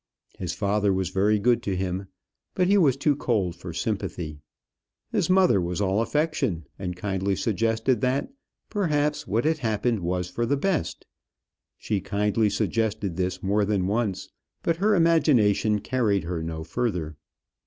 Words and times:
His 0.39 0.53
father 0.55 0.91
was 0.91 1.09
very 1.11 1.37
good 1.37 1.61
to 1.61 1.75
him; 1.75 2.07
but 2.55 2.65
he 2.65 2.75
was 2.75 2.97
too 2.97 3.15
cold 3.15 3.55
for 3.55 3.71
sympathy. 3.71 4.39
His 5.11 5.29
mother 5.29 5.61
was 5.61 5.79
all 5.79 6.01
affection, 6.01 6.65
and 6.79 6.95
kindly 6.95 7.35
suggested 7.35 8.01
that, 8.01 8.33
perhaps, 8.67 9.27
what 9.27 9.45
had 9.45 9.59
happened 9.59 9.99
was 9.99 10.27
for 10.27 10.47
the 10.47 10.57
best: 10.57 11.05
she 11.77 12.01
kindly 12.01 12.49
suggested 12.49 13.15
this 13.15 13.43
more 13.43 13.63
than 13.63 13.85
once, 13.85 14.27
but 14.63 14.77
her 14.77 14.95
imagination 14.95 15.77
carried 15.79 16.23
her 16.23 16.41
no 16.41 16.63
further. 16.63 17.15